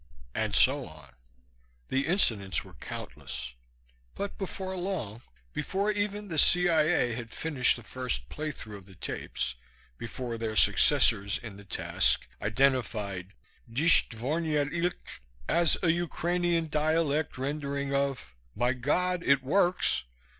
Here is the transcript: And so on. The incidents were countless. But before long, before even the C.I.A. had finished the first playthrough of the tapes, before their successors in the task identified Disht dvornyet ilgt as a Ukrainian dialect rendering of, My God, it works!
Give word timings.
And 0.33 0.55
so 0.55 0.87
on. 0.87 1.13
The 1.89 2.07
incidents 2.07 2.63
were 2.63 2.73
countless. 2.73 3.53
But 4.15 4.35
before 4.35 4.75
long, 4.75 5.21
before 5.53 5.91
even 5.91 6.27
the 6.27 6.39
C.I.A. 6.39 7.13
had 7.13 7.29
finished 7.29 7.75
the 7.75 7.83
first 7.83 8.27
playthrough 8.27 8.77
of 8.77 8.87
the 8.87 8.95
tapes, 8.95 9.53
before 9.99 10.39
their 10.39 10.55
successors 10.55 11.37
in 11.37 11.55
the 11.57 11.65
task 11.65 12.25
identified 12.41 13.33
Disht 13.71 14.09
dvornyet 14.09 14.71
ilgt 14.73 14.95
as 15.47 15.77
a 15.83 15.91
Ukrainian 15.91 16.67
dialect 16.67 17.37
rendering 17.37 17.93
of, 17.93 18.33
My 18.55 18.73
God, 18.73 19.21
it 19.23 19.43
works! 19.43 20.05